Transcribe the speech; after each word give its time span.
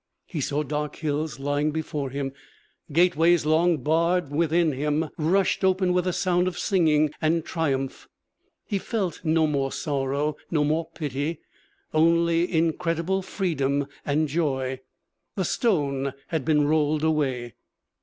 He 0.25 0.41
saw 0.41 0.63
dark 0.63 0.95
hills 0.95 1.39
lying 1.39 1.69
before 1.69 2.09
him. 2.09 2.31
Gateways 2.91 3.45
long 3.45 3.77
barred 3.83 4.31
within 4.31 4.71
him 4.71 5.09
rushed 5.15 5.63
open 5.63 5.93
with 5.93 6.07
a 6.07 6.11
sound 6.11 6.47
of 6.47 6.57
singing 6.57 7.11
and 7.21 7.45
triumph. 7.45 8.07
He 8.65 8.79
felt 8.79 9.21
no 9.23 9.45
more 9.45 9.71
sorrow, 9.71 10.37
no 10.49 10.63
more 10.63 10.89
pity, 10.95 11.39
only 11.93 12.51
incredible 12.51 13.21
freedom 13.21 13.85
and 14.03 14.27
joy. 14.27 14.79
The 15.35 15.45
stone 15.45 16.13
had 16.29 16.45
been 16.45 16.65
rolled 16.65 17.03
away. 17.03 17.53